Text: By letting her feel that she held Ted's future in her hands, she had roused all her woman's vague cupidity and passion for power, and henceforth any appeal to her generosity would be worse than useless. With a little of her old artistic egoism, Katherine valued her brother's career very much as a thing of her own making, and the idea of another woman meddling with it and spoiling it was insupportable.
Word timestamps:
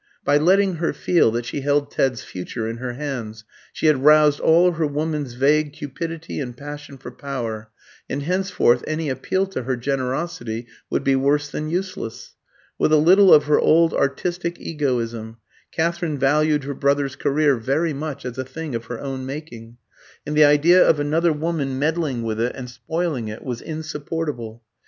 By 0.25 0.37
letting 0.37 0.77
her 0.77 0.93
feel 0.93 1.29
that 1.29 1.45
she 1.45 1.61
held 1.61 1.91
Ted's 1.91 2.23
future 2.23 2.67
in 2.67 2.77
her 2.77 2.93
hands, 2.93 3.43
she 3.71 3.85
had 3.85 4.03
roused 4.03 4.39
all 4.39 4.71
her 4.71 4.87
woman's 4.87 5.33
vague 5.33 5.73
cupidity 5.73 6.39
and 6.39 6.57
passion 6.57 6.97
for 6.97 7.11
power, 7.11 7.69
and 8.09 8.23
henceforth 8.23 8.83
any 8.87 9.09
appeal 9.09 9.45
to 9.45 9.61
her 9.61 9.75
generosity 9.75 10.65
would 10.89 11.03
be 11.03 11.15
worse 11.15 11.49
than 11.51 11.69
useless. 11.69 12.33
With 12.79 12.91
a 12.91 12.97
little 12.97 13.31
of 13.31 13.43
her 13.43 13.59
old 13.59 13.93
artistic 13.93 14.59
egoism, 14.59 15.37
Katherine 15.71 16.17
valued 16.17 16.63
her 16.63 16.73
brother's 16.73 17.15
career 17.15 17.55
very 17.57 17.93
much 17.93 18.25
as 18.25 18.39
a 18.39 18.43
thing 18.43 18.73
of 18.73 18.85
her 18.85 18.99
own 18.99 19.23
making, 19.27 19.77
and 20.25 20.35
the 20.35 20.45
idea 20.45 20.83
of 20.83 20.99
another 20.99 21.31
woman 21.31 21.77
meddling 21.77 22.23
with 22.23 22.39
it 22.41 22.55
and 22.55 22.71
spoiling 22.71 23.27
it 23.27 23.43
was 23.43 23.61
insupportable. 23.61 24.63